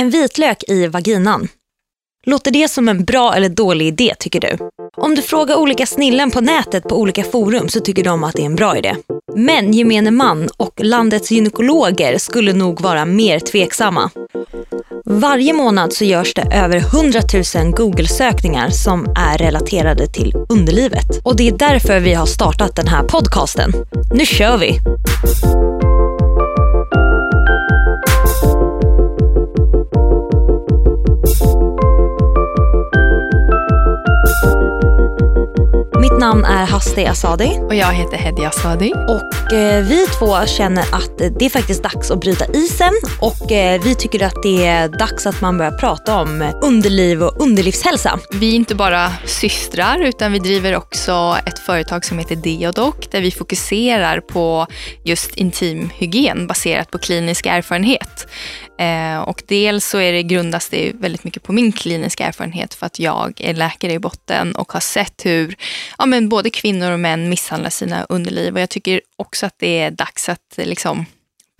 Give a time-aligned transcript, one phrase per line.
[0.00, 1.48] En vitlök i vaginan.
[2.26, 4.58] Låter det som en bra eller dålig idé tycker du?
[4.96, 8.42] Om du frågar olika snillen på nätet på olika forum så tycker de att det
[8.42, 8.96] är en bra idé.
[9.36, 14.10] Men gemene man och landets gynekologer skulle nog vara mer tveksamma.
[15.04, 17.20] Varje månad så görs det över 100
[17.64, 21.20] 000 Google-sökningar som är relaterade till underlivet.
[21.24, 23.72] Och det är därför vi har startat den här podcasten.
[24.14, 24.78] Nu kör vi!
[36.20, 38.92] Namn är Hasti Asadi Och jag heter Hedi Asadi.
[38.92, 43.80] och eh, vi två känner att det är faktiskt dags att bryta isen och eh,
[43.82, 48.18] vi tycker att det är dags att man börjar prata om underliv och underlivshälsa.
[48.32, 53.20] Vi är inte bara systrar utan vi driver också ett företag som heter Deodoc där
[53.20, 54.66] vi fokuserar på
[55.04, 58.28] just intimhygien baserat på klinisk erfarenhet.
[58.80, 62.86] Eh, och dels så är det, grundas det väldigt mycket på min kliniska erfarenhet för
[62.86, 65.56] att jag är läkare i botten och har sett hur
[65.98, 68.54] ja, men både kvinnor och män misshandlar sina underliv.
[68.54, 71.06] Och jag tycker också att det är dags att liksom,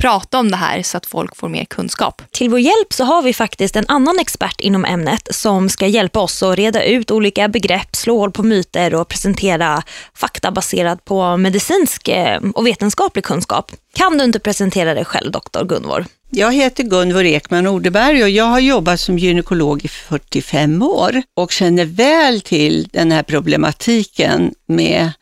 [0.01, 2.23] prata om det här så att folk får mer kunskap.
[2.31, 6.21] Till vår hjälp så har vi faktiskt en annan expert inom ämnet som ska hjälpa
[6.21, 9.83] oss att reda ut olika begrepp, slå hål på myter och presentera
[10.15, 13.73] fakta baserat på medicinsk eh, och vetenskaplig kunskap.
[13.95, 16.05] Kan du inte presentera dig själv, doktor Gunvor?
[16.33, 21.53] Jag heter Gunvor Ekman Odeberg och jag har jobbat som gynekolog i 45 år och
[21.53, 25.13] känner väl till den här problematiken med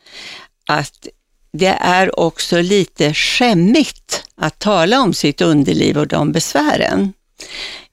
[0.67, 1.07] att
[1.53, 7.13] det är också lite skämmigt att tala om sitt underliv och de besvären.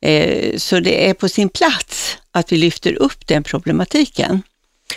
[0.00, 4.42] Eh, så det är på sin plats att vi lyfter upp den problematiken.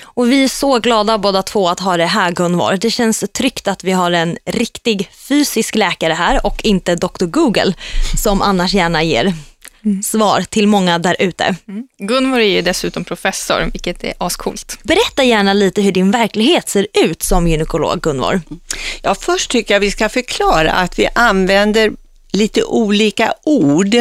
[0.03, 2.77] Och vi är så glada båda två att ha det här Gunvor.
[2.81, 7.25] Det känns tryggt att vi har en riktig fysisk läkare här och inte Dr.
[7.25, 7.73] Google
[8.17, 9.33] som annars gärna ger
[10.03, 11.55] svar till många där ute.
[11.97, 14.79] Gunvor är ju dessutom professor, vilket är ascoolt.
[14.83, 18.41] Berätta gärna lite hur din verklighet ser ut som gynekolog Gunvor.
[19.01, 21.91] Ja, först tycker jag vi ska förklara att vi använder
[22.31, 23.95] lite olika ord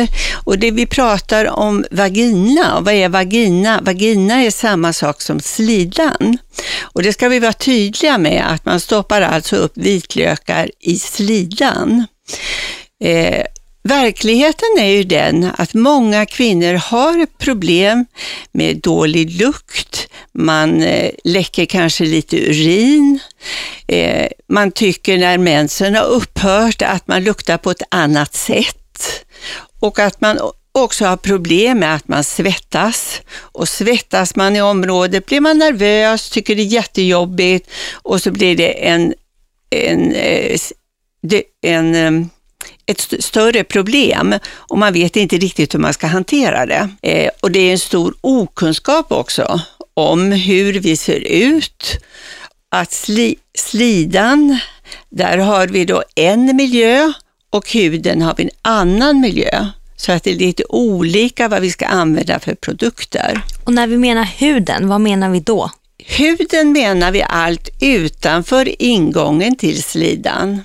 [0.45, 3.81] och det vi pratar om vagina, vad är vagina?
[3.83, 6.39] Vagina är samma sak som slidan
[6.81, 12.07] och det ska vi vara tydliga med att man stoppar alltså upp vitlökar i slidan.
[13.05, 13.45] Eh,
[13.89, 18.07] Verkligheten är ju den att många kvinnor har problem
[18.53, 23.19] med dålig lukt, man eh, läcker kanske lite urin,
[23.87, 29.25] eh, man tycker när mensen har upphört att man luktar på ett annat sätt.
[29.81, 30.39] Och att man
[30.73, 33.21] också har problem med att man svettas.
[33.39, 37.71] Och svettas man i området blir man nervös, tycker det är jättejobbigt.
[37.93, 39.15] Och så blir det en,
[39.71, 40.59] en, eh,
[41.63, 42.31] en, en
[42.89, 46.89] ett st- större problem och man vet inte riktigt hur man ska hantera det.
[47.03, 49.61] Eh, och det är en stor okunskap också
[49.95, 51.99] om hur vi ser ut.
[52.71, 54.59] Att sli, slidan,
[55.09, 57.13] där har vi då en miljö
[57.51, 59.67] och huden har vi en annan miljö.
[59.97, 63.41] Så att det är lite olika vad vi ska använda för produkter.
[63.65, 65.71] Och när vi menar huden, vad menar vi då?
[66.07, 70.61] Huden menar vi allt utanför ingången till slidan.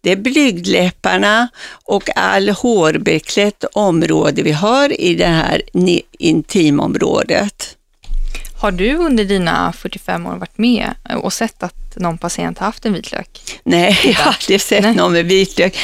[0.00, 1.48] Det är blygdläpparna
[1.84, 5.62] och all hårbeklätt område vi har i det här
[6.18, 7.76] intimområdet.
[8.60, 12.86] Har du under dina 45 år varit med och sett att någon patient har haft
[12.86, 13.60] en vitlök?
[13.64, 14.94] Nej, jag har aldrig sett Nej.
[14.94, 15.78] någon med vitlök.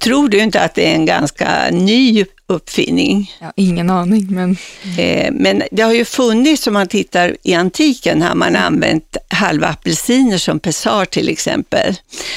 [0.00, 3.32] Tror du inte att det är en ganska ny uppfinning?
[3.40, 4.56] Har ingen aning, men
[4.98, 9.66] Eh, Men det har ju funnits, om man tittar i antiken, har man använt halva
[9.68, 11.94] apelsiner som pessar till exempel.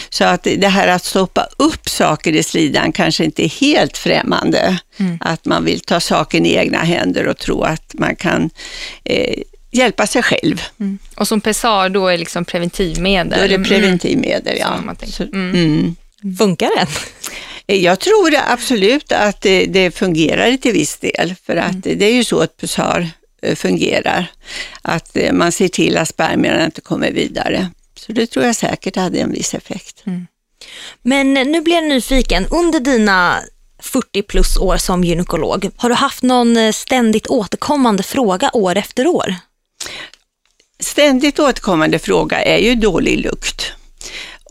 [0.09, 4.77] Så att det här att stoppa upp saker i slidan kanske inte är helt främmande.
[5.19, 8.49] Att man vill ta saken i egna händer och tro att man kan
[9.03, 10.61] eh, hjälpa sig själv.
[11.15, 13.29] Och som Pessar då är liksom preventivmedel.
[13.39, 13.67] Då är det Mm.
[13.67, 14.79] preventivmedel, ja.
[15.07, 15.23] Så
[16.25, 16.33] Mm.
[16.33, 16.37] mm.
[16.37, 16.87] Funkar det?
[17.75, 22.23] Jag tror absolut att det, det fungerar till viss del, för att det är ju
[22.23, 23.09] så att pulsar
[23.41, 24.31] eh, fungerar.
[24.81, 27.69] Att eh, man ser till att spermierna inte kommer vidare.
[27.95, 30.03] Så det tror jag säkert hade en viss effekt.
[31.01, 32.45] Men nu blir jag nyfiken.
[32.49, 33.39] Under dina
[33.79, 39.07] 40 plus år som gynekolog, har du haft någon eh, ständigt återkommande fråga år efter
[39.07, 39.35] år?
[40.79, 43.71] Ständigt återkommande fråga är ju dålig lukt.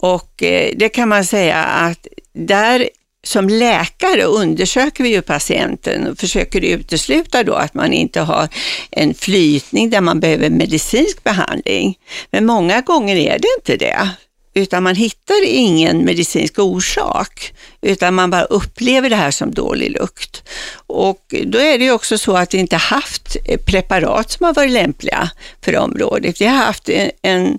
[0.04, 2.88] Och eh, det kan man säga att där
[3.22, 8.48] som läkare undersöker vi ju patienten och försöker utesluta då att man inte har
[8.90, 11.98] en flytning där man behöver medicinsk behandling.
[12.30, 14.08] Men många gånger är det inte det
[14.54, 20.42] utan man hittar ingen medicinsk orsak, utan man bara upplever det här som dålig lukt.
[20.86, 23.36] Och då är det ju också så att vi inte haft
[23.66, 25.30] preparat som har varit lämpliga
[25.64, 26.40] för området.
[26.40, 27.58] Vi har haft en, en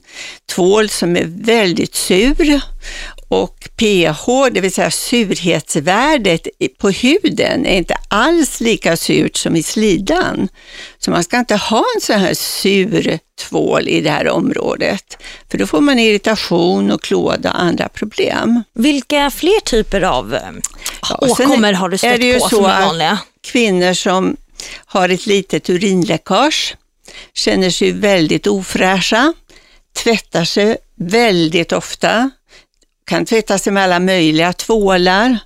[0.55, 2.61] tvål som är väldigt sur
[3.27, 9.63] och pH, det vill säga surhetsvärdet på huden, är inte alls lika surt som i
[9.63, 10.47] slidan.
[10.97, 15.17] Så man ska inte ha en sån här sur tvål i det här området,
[15.51, 18.63] för då får man irritation och klåda och andra problem.
[18.73, 20.41] Vilka fler typer av eh,
[21.09, 23.19] ja, åkommor har du stött på som är vanliga?
[23.43, 24.37] Kvinnor som
[24.85, 26.75] har ett litet urinläckage
[27.33, 29.33] känner sig väldigt ofräscha,
[30.03, 32.29] tvättar sig väldigt ofta,
[33.05, 35.37] kan tvätta sig med alla möjliga tvålar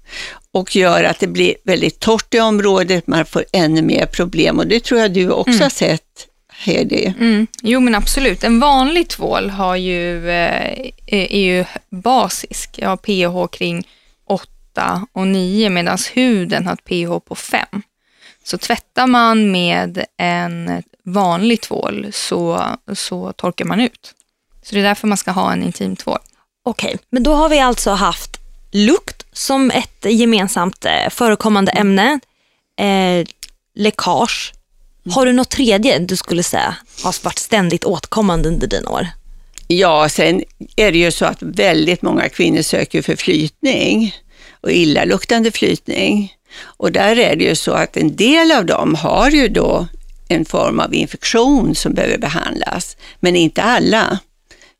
[0.51, 4.67] och gör att det blir väldigt torrt i området, man får ännu mer problem och
[4.67, 5.61] det tror jag du också mm.
[5.61, 7.13] har sett Hedi.
[7.19, 7.47] Mm.
[7.61, 13.51] Jo men absolut, en vanlig tvål har ju, eh, är ju basisk, jag har pH
[13.57, 13.87] kring
[14.27, 17.65] 8 och 9 medan huden har ett pH på 5.
[18.43, 24.13] Så tvättar man med en vanlig tvål så, så torkar man ut.
[24.63, 26.19] Så det är därför man ska ha en intimtvål.
[26.69, 26.97] Okej, okay.
[27.09, 28.37] men då har vi alltså haft
[28.71, 32.19] lukt som ett gemensamt eh, förekommande ämne,
[32.79, 33.27] eh,
[33.75, 34.53] läckage.
[35.11, 39.07] Har du något tredje du skulle säga har varit ständigt återkommande under dina år?
[39.67, 40.43] Ja, sen
[40.75, 44.15] är det ju så att väldigt många kvinnor söker för flytning
[44.61, 46.33] och illaluktande flytning.
[46.61, 49.87] Och där är det ju så att en del av dem har ju då
[50.27, 54.19] en form av infektion som behöver behandlas, men inte alla.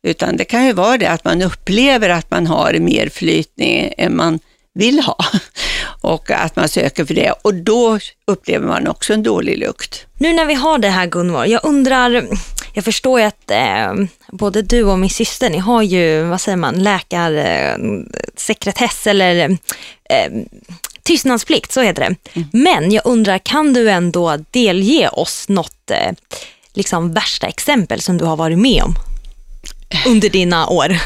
[0.04, 4.16] Utan det kan ju vara det att man upplever att man har mer flytning än
[4.16, 4.40] man
[4.74, 5.18] vill ha
[6.02, 10.06] och att man söker för det och då upplever man också en dålig lukt.
[10.18, 12.28] Nu när vi har det här Gunvor, jag undrar,
[12.74, 13.94] jag förstår ju att eh,
[14.32, 19.50] både du och min syster, ni har ju, vad säger man, läkarsekretess eh, eller
[20.10, 20.32] eh,
[21.04, 22.16] tystnadsplikt, så heter det.
[22.34, 22.48] Mm.
[22.52, 26.12] Men jag undrar, kan du ändå delge oss något eh,
[26.74, 28.96] liksom värsta exempel som du har varit med om?
[30.06, 31.00] Under dina år?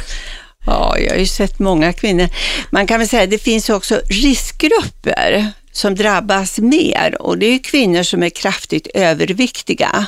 [0.65, 2.29] Ja, jag har ju sett många kvinnor.
[2.69, 7.59] Man kan väl säga att det finns också riskgrupper som drabbas mer och det är
[7.59, 10.05] kvinnor som är kraftigt överviktiga,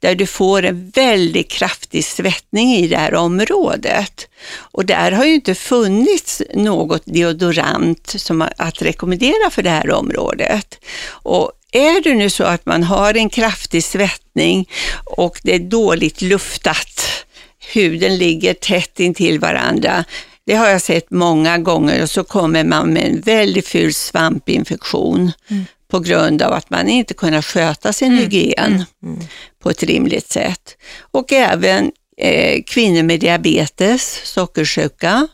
[0.00, 4.28] där du får en väldigt kraftig svettning i det här området.
[4.56, 10.78] Och där har ju inte funnits något deodorant som att rekommendera för det här området.
[11.08, 14.68] Och är det nu så att man har en kraftig svettning
[15.04, 17.25] och det är dåligt luftat,
[17.72, 20.04] huden ligger tätt intill varandra.
[20.46, 25.32] Det har jag sett många gånger och så kommer man med en väldigt ful svampinfektion
[25.48, 25.64] mm.
[25.90, 28.18] på grund av att man inte kunnat sköta sin mm.
[28.18, 28.72] hygien
[29.02, 29.14] mm.
[29.16, 29.26] mm.
[29.62, 30.76] på ett rimligt sätt.
[31.10, 35.28] Och även eh, kvinnor med diabetes, sockersjuka,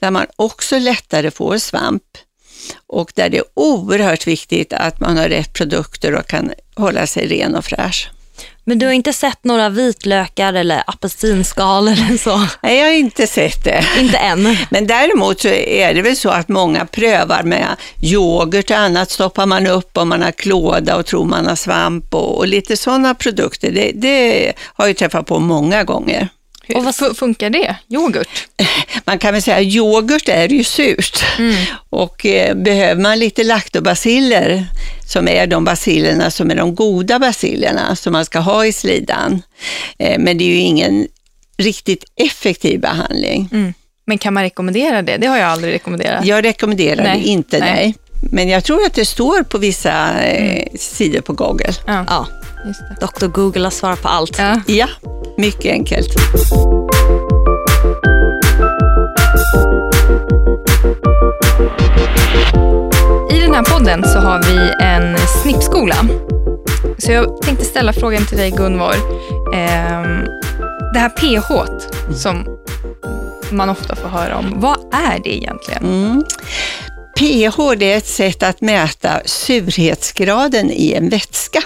[0.00, 2.02] där man också lättare får svamp
[2.86, 7.26] och där det är oerhört viktigt att man har rätt produkter och kan hålla sig
[7.26, 8.10] ren och fräsch.
[8.68, 12.46] Men du har inte sett några vitlökar eller apelsinskal eller så?
[12.62, 13.84] Nej, jag har inte sett det.
[14.00, 14.56] Inte än.
[14.70, 17.66] Men däremot så är det väl så att många prövar med
[18.02, 22.14] yoghurt och annat stoppar man upp om man har klåda och tror man har svamp
[22.14, 23.70] och, och lite sådana produkter.
[23.70, 26.28] Det, det har jag träffat på många gånger.
[26.74, 27.76] Och vad funkar det?
[27.88, 28.48] Yoghurt?
[29.04, 31.64] Man kan väl säga att yoghurt är ju surt mm.
[31.90, 34.66] och eh, behöver man lite laktobaciller
[35.08, 39.42] som är de bacillerna som är de goda bacillerna som man ska ha i slidan.
[39.98, 41.06] Eh, men det är ju ingen
[41.56, 43.48] riktigt effektiv behandling.
[43.52, 43.74] Mm.
[44.06, 45.16] Men kan man rekommendera det?
[45.16, 46.26] Det har jag aldrig rekommenderat.
[46.26, 47.20] Jag rekommenderar nej.
[47.20, 47.72] det inte, nej.
[47.74, 47.94] nej.
[48.32, 50.68] Men jag tror att det står på vissa eh, mm.
[50.78, 51.72] sidor på Google.
[51.86, 52.04] Ja.
[52.08, 52.26] ja.
[53.00, 54.38] Dr Google har svar på allt.
[54.38, 54.60] Ja.
[54.66, 54.88] ja,
[55.36, 56.08] mycket enkelt.
[63.58, 65.96] Här podden så har vi en snippskola.
[66.98, 68.94] Så jag tänkte ställa frågan till dig Gunvor.
[69.54, 70.24] Ehm,
[70.94, 71.50] det här pH
[72.14, 72.58] som
[73.52, 75.84] man ofta får höra om, vad är det egentligen?
[75.84, 76.24] Mm.
[77.18, 81.62] pH det är ett sätt att mäta surhetsgraden i en vätska.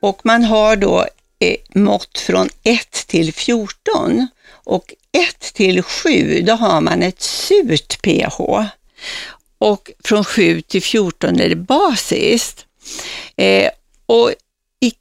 [0.00, 1.06] Och man har då
[1.40, 4.28] eh, mått från 1 till 14
[4.64, 4.94] och
[5.30, 8.40] 1 till 7 då har man ett surt pH
[9.58, 12.66] och från 7 till 14 är det basiskt.
[13.36, 13.70] Eh,
[14.06, 14.32] och
[14.80, 14.92] i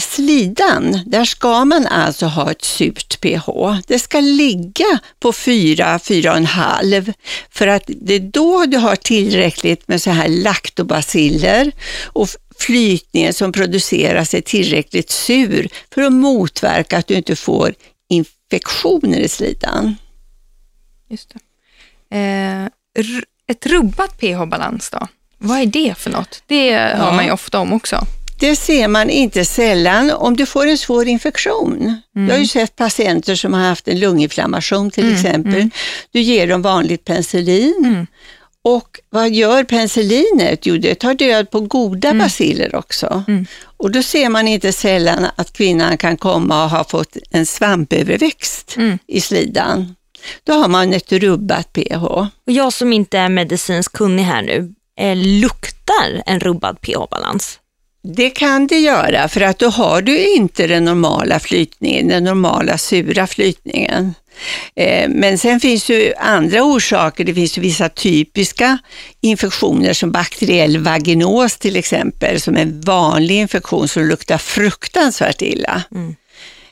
[0.00, 3.48] slidan, där ska man alltså ha ett surt pH.
[3.86, 7.12] Det ska ligga på 4-4,5
[7.50, 11.72] för att det är då du har tillräckligt med så här laktobaciller
[12.04, 17.74] och flytningen som produceras är tillräckligt sur för att motverka att du inte får
[18.08, 19.96] infektioner i slidan.
[21.08, 21.40] Just det.
[22.16, 22.68] Eh,
[23.48, 25.06] ett rubbat pH-balans då?
[25.38, 26.42] Vad är det för något?
[26.46, 27.12] Det hör ja.
[27.12, 28.06] man ju ofta om också.
[28.38, 31.76] Det ser man inte sällan om du får en svår infektion.
[31.76, 32.00] Mm.
[32.12, 32.46] Jag har ju mm.
[32.46, 35.16] sett patienter som har haft en lunginflammation till mm.
[35.16, 35.54] exempel.
[35.54, 35.70] Mm.
[36.12, 38.06] Du ger dem vanligt penicillin mm.
[38.62, 40.66] och vad gör penicillinet?
[40.66, 42.18] Jo, det tar död på goda mm.
[42.18, 43.24] baciller också.
[43.76, 48.76] Och då ser man inte sällan att kvinnan kan komma och ha fått en svampöverväxt
[49.06, 49.94] i slidan.
[50.44, 52.04] Då har man ett rubbat pH.
[52.04, 57.60] Och jag som inte är medicinskt kunnig här nu, eh, luktar en rubbad pH-balans?
[58.02, 62.78] Det kan det göra, för att då har du inte den normala flytningen, den normala
[62.78, 64.14] sura flytningen.
[64.76, 67.24] Eh, men sen finns det andra orsaker.
[67.24, 68.78] Det finns vissa typiska
[69.20, 75.82] infektioner som bakteriell vaginos till exempel, som är en vanlig infektion som luktar fruktansvärt illa.
[75.94, 76.16] Mm.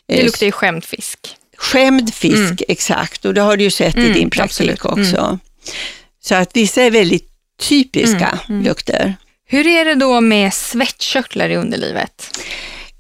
[0.06, 1.36] Det eh, luktar ju skämd fisk.
[1.56, 2.56] Skämd fisk, mm.
[2.68, 3.24] exakt.
[3.24, 4.84] Och det har du ju sett mm, i din praktik absolut.
[4.84, 5.20] också.
[5.20, 5.38] Mm.
[6.24, 7.28] Så att vissa är väldigt
[7.60, 8.64] typiska mm, mm.
[8.64, 9.16] lukter.
[9.46, 12.38] Hur är det då med svettkörtlar i underlivet?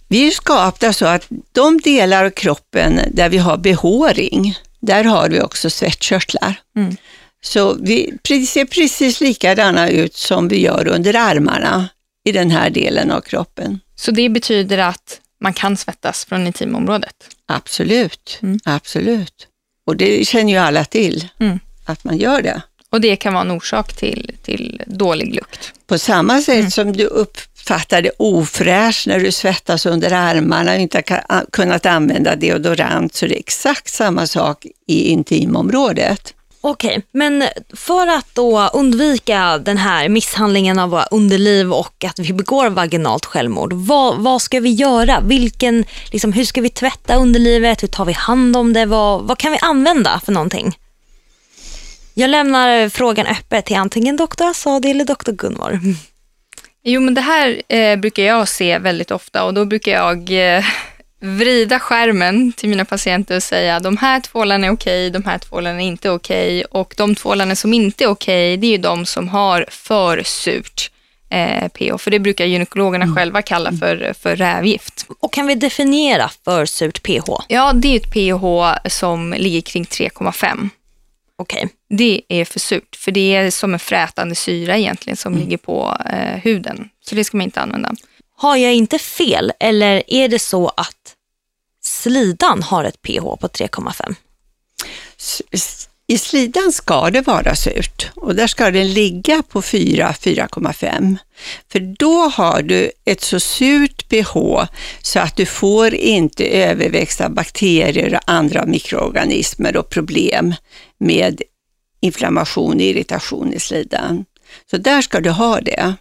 [0.08, 5.28] Vi är skapta så att de delar av kroppen där vi har behåring, där har
[5.28, 6.54] vi också svettkörtlar.
[6.76, 6.96] Mm.
[7.42, 11.88] Så vi ser precis likadana ut som vi gör under armarna
[12.24, 13.80] i den här delen av kroppen.
[13.96, 17.14] Så det betyder att man kan svettas från intimområdet?
[17.46, 18.58] Absolut, mm.
[18.64, 19.48] absolut.
[19.86, 21.58] Och det känner ju alla till, mm.
[21.84, 22.62] att man gör det.
[22.90, 25.72] Och det kan vara en orsak till, till dålig lukt.
[25.86, 26.70] På samma sätt mm.
[26.70, 32.36] som du uppfattar det ofräscht när du svettas under armarna och inte har kunnat använda
[32.36, 36.34] deodorant, så det är exakt samma sak i intimområdet.
[36.66, 42.18] Okej, okay, men för att då undvika den här misshandlingen av våra underliv och att
[42.18, 45.20] vi begår vaginalt självmord, vad, vad ska vi göra?
[45.20, 47.82] Vilken, liksom, hur ska vi tvätta underlivet?
[47.82, 48.86] Hur tar vi hand om det?
[48.86, 50.78] Vad, vad kan vi använda för någonting?
[52.14, 55.80] Jag lämnar frågan öppet till antingen doktor Asadi eller doktor Gunvor.
[56.84, 60.64] Jo, men det här eh, brukar jag se väldigt ofta och då brukar jag eh,
[61.24, 65.82] vrida skärmen till mina patienter och säga de här tvålarna är okej, de här tvålarna
[65.82, 69.28] är inte okej och de tvålarna som inte är okej, det är ju de som
[69.28, 70.90] har för surt
[71.30, 73.16] eh, pH, för det brukar gynekologerna mm.
[73.16, 75.06] själva kalla för, för rävgift.
[75.20, 77.44] Och kan vi definiera för surt pH?
[77.48, 80.68] Ja, det är ett pH som ligger kring 3,5.
[81.38, 81.58] Okej.
[81.58, 81.68] Okay.
[81.98, 85.44] Det är för surt, för det är som en frätande syra egentligen som mm.
[85.44, 86.88] ligger på eh, huden.
[87.00, 87.94] Så det ska man inte använda.
[88.36, 91.13] Har jag inte fel eller är det så att
[91.94, 94.14] slidan har ett pH på 3,5?
[96.06, 101.16] I slidan ska det vara surt och där ska den ligga på 4-4,5.
[101.72, 104.36] För då har du ett så surt pH
[105.02, 110.54] så att du får inte överväxt av bakterier och andra mikroorganismer och problem
[110.98, 111.42] med
[112.00, 114.24] inflammation och irritation i slidan.
[114.70, 115.94] Så där ska du ha det.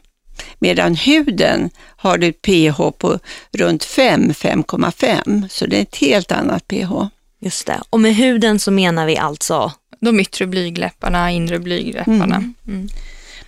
[0.60, 3.20] Medan huden har du ett pH på
[3.52, 6.92] runt 5-5,5, så det är ett helt annat pH.
[7.40, 7.82] Just det.
[7.90, 9.72] Och med huden så menar vi alltså?
[10.00, 12.36] De yttre blygläpparna, inre blygläpparna.
[12.36, 12.54] Mm.
[12.68, 12.90] Mm.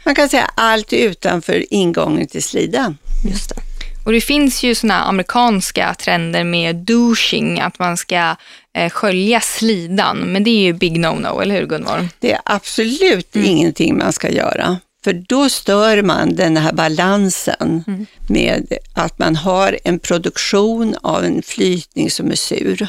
[0.05, 2.97] Man kan säga allt utanför ingången till slidan.
[3.29, 3.61] Just det.
[4.05, 8.35] Och det finns ju såna amerikanska trender med douching, att man ska
[8.73, 10.17] eh, skölja slidan.
[10.17, 12.07] Men det är ju big no-no, eller hur Gunvor?
[12.19, 13.47] Det är absolut mm.
[13.47, 14.77] ingenting man ska göra.
[15.05, 18.05] För då stör man den här balansen mm.
[18.27, 22.87] med att man har en produktion av en flytning som är sur.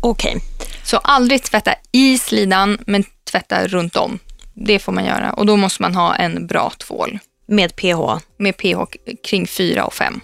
[0.00, 0.36] Okej.
[0.36, 0.68] Okay.
[0.84, 4.18] Så aldrig tvätta i slidan, men tvätta runt om.
[4.54, 7.18] Det får man göra och då måste man ha en bra tvål.
[7.46, 8.18] Med pH?
[8.36, 8.78] Med pH
[9.24, 10.20] kring 4 och 5.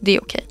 [0.00, 0.44] Det är okej.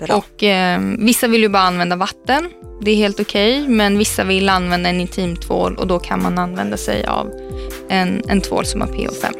[0.00, 0.16] Okay.
[0.16, 2.50] Och eh, Vissa vill ju bara använda vatten.
[2.80, 3.62] Det är helt okej.
[3.62, 7.43] Okay, men vissa vill använda en intimtvål och då kan man använda sig av
[7.88, 9.34] en, en tvål som har pH 5.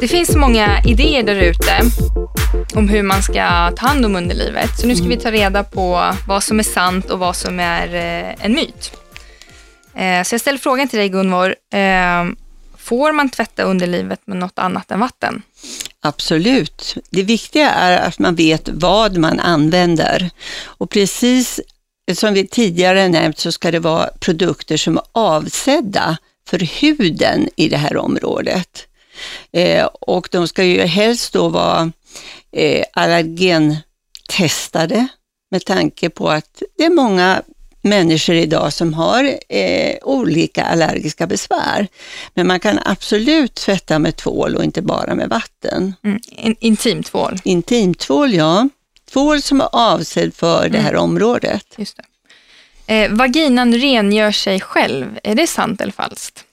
[0.00, 1.80] Det finns många idéer där ute
[2.74, 4.78] om hur man ska ta hand om underlivet.
[4.80, 7.94] Så nu ska vi ta reda på vad som är sant och vad som är
[7.94, 8.92] eh, en myt.
[9.94, 11.54] Eh, så jag ställer frågan till dig Gunvor.
[11.72, 12.24] Eh,
[12.78, 15.42] får man tvätta underlivet med något annat än vatten?
[16.00, 16.96] Absolut.
[17.10, 20.30] Det viktiga är att man vet vad man använder.
[20.64, 21.60] Och precis
[22.14, 27.68] som vi tidigare nämnt så ska det vara produkter som är avsedda för huden i
[27.68, 28.86] det här området.
[29.52, 31.92] Eh, och de ska ju helst då vara
[32.52, 35.08] eh, allergentestade
[35.50, 37.42] med tanke på att det är många
[37.82, 41.86] människor idag som har eh, olika allergiska besvär.
[42.34, 45.94] Men man kan absolut tvätta med tvål och inte bara med vatten.
[46.04, 46.20] Mm,
[46.60, 47.38] intimtvål?
[47.44, 48.68] Intimtvål, ja.
[49.12, 51.64] Tvål som är avsedd för det här området.
[51.76, 52.04] Just det.
[52.94, 56.44] Eh, vaginan rengör sig själv, är det sant eller falskt?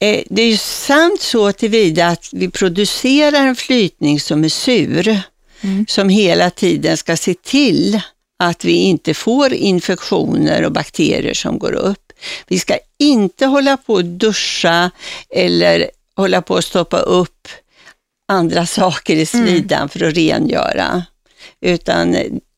[0.00, 5.20] Eh, det är ju sant så tillvida att vi producerar en flytning som är sur,
[5.60, 5.86] Mm.
[5.88, 8.00] som hela tiden ska se till
[8.38, 12.12] att vi inte får infektioner och bakterier som går upp.
[12.46, 14.90] Vi ska inte hålla på att duscha
[15.34, 17.48] eller hålla på att stoppa upp
[18.32, 21.02] andra saker i slidan för att rengöra.
[21.60, 22.14] Utan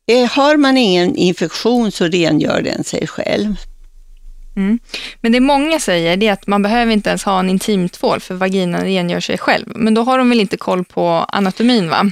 [0.06, 3.54] eh, har man ingen infektion så rengör den sig själv.
[4.56, 4.78] Mm.
[5.20, 8.34] Men det många säger det är att man behöver inte ens ha en intimtvål för
[8.34, 9.72] vaginan rengör sig själv.
[9.74, 12.10] Men då har de väl inte koll på anatomin va?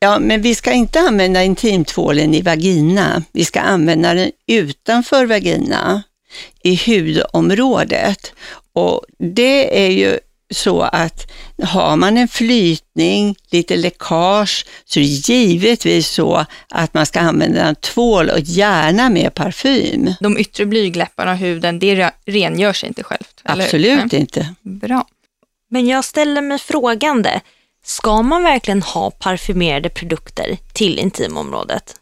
[0.00, 3.22] Ja, men vi ska inte använda intimtvålen i vagina.
[3.32, 6.02] Vi ska använda den utanför vagina,
[6.62, 8.32] i hudområdet.
[8.72, 10.18] Och det är ju
[10.50, 11.30] så att
[11.62, 17.62] har man en flytning, lite läckage, så är det givetvis så att man ska använda
[17.68, 20.14] en tvål och gärna med parfym.
[20.20, 23.42] De yttre blygläpparna och huden, det re- rengör sig inte självt.
[23.44, 23.64] eller?
[23.64, 24.20] Absolut Nej.
[24.20, 24.54] inte.
[24.62, 25.06] Bra.
[25.70, 27.40] Men jag ställer mig frågande.
[27.84, 31.94] Ska man verkligen ha parfymerade produkter till intimområdet?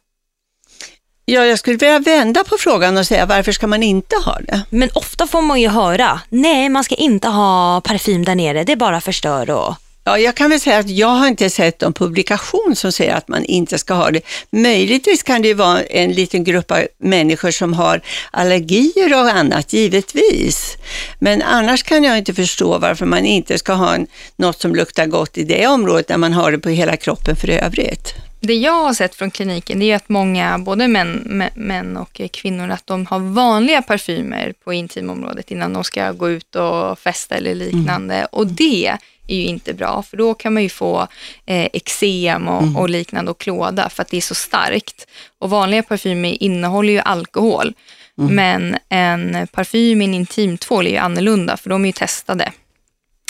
[1.29, 4.63] Ja, jag skulle vilja vända på frågan och säga varför ska man inte ha det?
[4.71, 8.77] Men ofta får man ju höra, nej man ska inte ha parfym där nere, det
[8.77, 9.75] bara förstör och...
[10.05, 13.29] Ja, jag kan väl säga att jag har inte sett någon publikation som säger att
[13.29, 14.21] man inte ska ha det.
[14.51, 20.77] Möjligtvis kan det vara en liten grupp av människor som har allergier och annat, givetvis.
[21.19, 24.07] Men annars kan jag inte förstå varför man inte ska ha en,
[24.37, 27.51] något som luktar gott i det området när man har det på hela kroppen för
[27.51, 28.15] övrigt.
[28.47, 32.21] Det jag har sett från kliniken det är att många, både män, mä- män och
[32.33, 37.35] kvinnor, att de har vanliga parfymer på intimområdet innan de ska gå ut och festa
[37.35, 38.27] eller liknande.
[38.33, 38.87] Och det
[39.29, 41.07] är ju inte bra, för då kan man ju få
[41.47, 45.07] eh, eksem och, och liknande och klåda för att det är så starkt.
[45.39, 47.73] Och vanliga parfymer innehåller ju alkohol,
[48.15, 52.53] men en parfym i en intimtvål är ju annorlunda, för de är ju testade.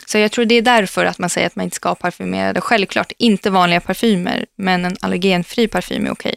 [0.06, 2.60] Så jag tror det är därför att man säger att man inte ska ha parfymerade.
[2.60, 6.34] Självklart inte vanliga parfymer, men en allergenfri parfym är okej.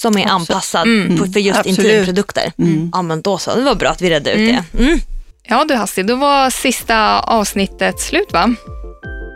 [0.00, 1.78] Som är anpassad på, för just Absolut.
[1.78, 2.52] intimprodukter.
[2.92, 4.84] Ja men då så, det var bra att vi redde ut det.
[4.84, 5.00] Mm.
[5.42, 8.54] Ja du Hassi, då var sista avsnittet slut va?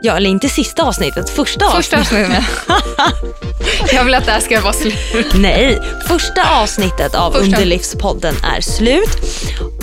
[0.05, 2.43] Ja, eller inte sista avsnittet, första, Första avsnittet.
[2.67, 3.93] avsnittet.
[3.93, 4.97] jag vill att det här ska vara slut.
[5.35, 7.45] Nej, första avsnittet av Första.
[7.45, 9.19] Underlivspodden är slut.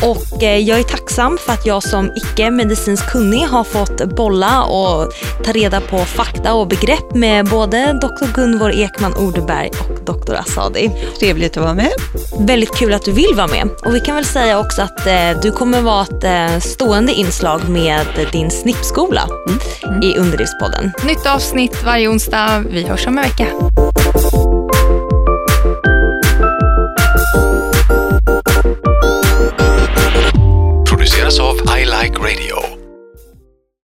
[0.02, 4.64] Och eh, jag är tacksam för att jag som icke medicinskt kunnig har fått bolla
[4.64, 8.34] och ta reda på fakta och begrepp med både Dr.
[8.36, 10.34] Gunvor Ekman Ordeberg och Dr.
[10.36, 10.92] Asadi.
[11.20, 11.92] Trevligt att vara med.
[12.40, 13.70] Väldigt kul att du vill vara med.
[13.86, 17.70] Och vi kan väl säga också att eh, du kommer vara ett eh, stående inslag
[17.70, 19.28] med din snippskola
[20.04, 20.92] i Underlivspodden.
[21.08, 22.64] Nytt avsnitt varje onsdag.
[22.70, 23.79] Vi hörs om en vecka.